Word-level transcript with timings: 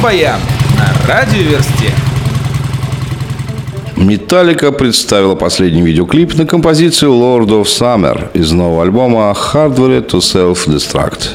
Рок-баян 0.00 0.40
на 0.78 1.06
радиоверсте. 1.06 1.92
Металлика 3.96 4.72
представила 4.72 5.34
последний 5.34 5.82
видеоклип 5.82 6.36
на 6.36 6.46
композицию 6.46 7.12
Lord 7.12 7.48
of 7.48 7.64
Summer 7.64 8.28
из 8.32 8.50
нового 8.50 8.82
альбома 8.82 9.36
Hardware 9.36 10.06
to 10.06 10.20
Self-Destruct. 10.20 11.28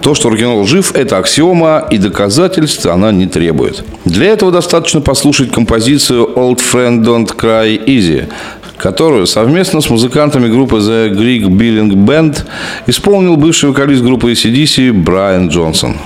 То, 0.00 0.14
что 0.14 0.30
рок-н-ролл 0.30 0.64
жив, 0.64 0.94
это 0.94 1.18
аксиома, 1.18 1.86
и 1.90 1.98
доказательств 1.98 2.86
она 2.86 3.12
не 3.12 3.26
требует. 3.26 3.84
Для 4.06 4.28
этого 4.28 4.50
достаточно 4.50 5.02
послушать 5.02 5.52
композицию 5.52 6.26
Old 6.34 6.60
Friend 6.60 7.04
Don't 7.04 7.36
Cry 7.36 7.84
Easy, 7.84 8.28
которую 8.82 9.28
совместно 9.28 9.80
с 9.80 9.88
музыкантами 9.88 10.48
группы 10.48 10.78
The 10.78 11.12
Greek 11.12 11.44
Billing 11.44 11.92
Band 11.92 12.44
исполнил 12.88 13.36
бывший 13.36 13.68
вокалист 13.68 14.02
группы 14.02 14.32
ACDC 14.32 14.92
Брайан 14.92 15.48
Джонсон. 15.48 15.96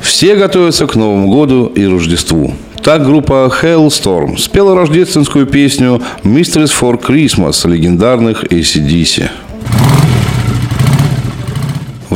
Все 0.00 0.36
готовятся 0.36 0.86
к 0.86 0.96
Новому 0.96 1.28
году 1.28 1.66
и 1.66 1.84
Рождеству. 1.84 2.54
Так 2.82 3.04
группа 3.04 3.52
Hailstorm 3.62 4.38
спела 4.38 4.74
рождественскую 4.74 5.44
песню 5.44 6.00
«Mistress 6.22 6.70
for 6.80 6.98
Christmas» 6.98 7.68
легендарных 7.68 8.44
ACDC. 8.44 9.28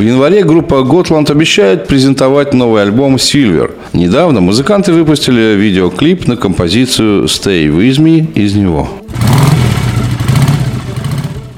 В 0.00 0.02
январе 0.02 0.44
группа 0.44 0.76
Gotland 0.76 1.30
обещает 1.30 1.86
презентовать 1.86 2.54
новый 2.54 2.80
альбом 2.80 3.16
Silver. 3.16 3.72
Недавно 3.92 4.40
музыканты 4.40 4.94
выпустили 4.94 5.54
видеоклип 5.56 6.26
на 6.26 6.38
композицию 6.38 7.24
Stay 7.24 7.66
With 7.66 7.98
Me 7.98 8.32
из 8.32 8.54
него. 8.54 8.88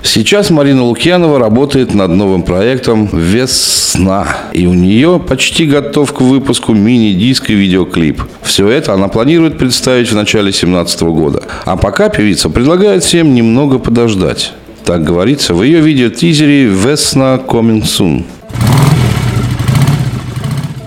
Сейчас 0.03 0.51
Марина 0.51 0.83
Лукьянова 0.83 1.39
работает 1.39 1.95
над 1.95 2.11
новым 2.11 2.43
проектом 2.43 3.09
«Весна». 3.13 4.27
И 4.53 4.67
у 4.67 4.75
нее 4.75 5.23
почти 5.25 5.65
готов 5.65 6.13
к 6.13 6.21
выпуску 6.21 6.75
мини-диск 6.75 7.49
и 7.49 7.55
видеоклип. 7.55 8.23
Все 8.43 8.69
это 8.69 8.93
она 8.93 9.07
планирует 9.07 9.57
представить 9.57 10.11
в 10.11 10.17
начале 10.17 10.47
2017 10.47 11.03
года. 11.03 11.45
А 11.65 11.77
пока 11.77 12.09
певица 12.09 12.51
предлагает 12.51 13.05
всем 13.05 13.35
немного 13.37 13.79
подождать. 13.79 14.53
Так 14.93 15.05
говорится 15.05 15.55
в 15.55 15.63
ее 15.63 15.81
видеотизере 15.81 16.65
«Весна 16.65 17.37
Coming 17.37 17.83
Soon». 17.83 18.25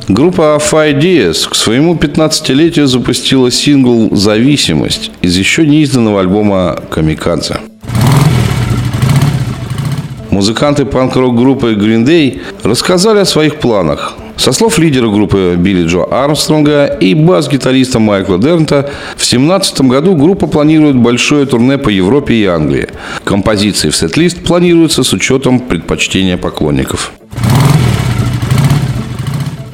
Группа 0.07 0.61
Five 0.61 0.99
Dias 0.99 1.49
к 1.49 1.55
своему 1.55 1.95
15-летию 1.95 2.85
запустила 2.85 3.49
сингл 3.49 4.15
«Зависимость» 4.15 5.09
из 5.23 5.35
еще 5.35 5.65
неизданного 5.65 6.19
альбома 6.19 6.79
«Камикадзе». 6.91 7.57
Музыканты 10.29 10.85
панк-рок 10.85 11.35
группы 11.35 11.73
Green 11.73 12.05
Day 12.05 12.41
рассказали 12.61 13.17
о 13.17 13.25
своих 13.25 13.55
планах. 13.55 14.15
Со 14.37 14.51
слов 14.51 14.77
лидера 14.77 15.07
группы 15.07 15.55
Билли 15.57 15.87
Джо 15.87 16.03
Армстронга 16.03 16.85
и 16.85 17.13
бас-гитариста 17.13 17.99
Майкла 17.99 18.37
Дернта, 18.37 18.89
в 19.15 19.27
2017 19.27 19.81
году 19.81 20.15
группа 20.15 20.47
планирует 20.47 20.95
большое 20.95 21.45
турне 21.45 21.77
по 21.77 21.89
Европе 21.89 22.35
и 22.35 22.45
Англии. 22.45 22.89
Композиции 23.23 23.89
в 23.89 23.95
сет-лист 23.95 24.43
планируются 24.43 25.03
с 25.03 25.13
учетом 25.13 25.59
предпочтения 25.59 26.37
поклонников. 26.37 27.13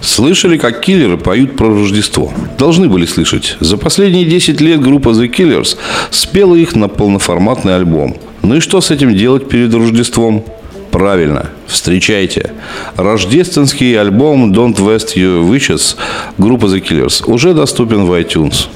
Слышали, 0.01 0.57
как 0.57 0.81
киллеры 0.81 1.17
поют 1.17 1.55
про 1.55 1.67
Рождество? 1.67 2.33
Должны 2.57 2.89
были 2.89 3.05
слышать. 3.05 3.57
За 3.59 3.77
последние 3.77 4.25
10 4.25 4.59
лет 4.59 4.81
группа 4.81 5.09
The 5.09 5.31
Killers 5.31 5.77
спела 6.09 6.55
их 6.55 6.75
на 6.75 6.89
полноформатный 6.89 7.75
альбом. 7.75 8.17
Ну 8.41 8.55
и 8.55 8.59
что 8.59 8.81
с 8.81 8.91
этим 8.91 9.15
делать 9.15 9.47
перед 9.47 9.73
Рождеством? 9.73 10.43
Правильно, 10.91 11.49
встречайте. 11.67 12.51
Рождественский 12.97 13.99
альбом 13.99 14.51
Don't 14.51 14.75
West 14.75 15.15
Your 15.15 15.49
Wishes 15.49 15.95
группы 16.37 16.67
The 16.67 16.81
Killers 16.81 17.23
уже 17.25 17.53
доступен 17.53 18.05
в 18.05 18.11
iTunes. 18.11 18.67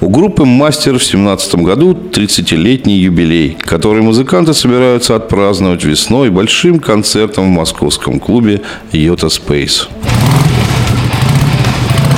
У 0.00 0.08
группы 0.08 0.46
«Мастер» 0.46 0.92
в 0.92 0.98
2017 0.98 1.56
году 1.56 1.92
30-летний 1.92 2.96
юбилей, 2.96 3.54
который 3.60 4.00
музыканты 4.00 4.54
собираются 4.54 5.14
отпраздновать 5.14 5.84
весной 5.84 6.30
большим 6.30 6.80
концертом 6.80 7.52
в 7.52 7.56
московском 7.56 8.18
клубе 8.18 8.62
«Йота 8.92 9.26
Space. 9.26 9.88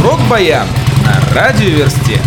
Рок-баян 0.04 0.68
на 1.04 1.34
радиоверсте. 1.34 2.20